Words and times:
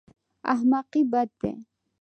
احمقي 0.51 1.01
بد 1.11 1.27
دی. 1.41 1.51